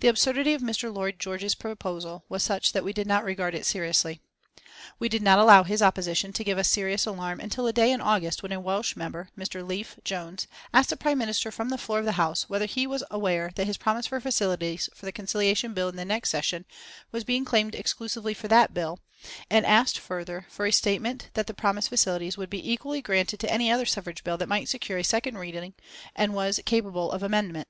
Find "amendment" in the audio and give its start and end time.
27.22-27.68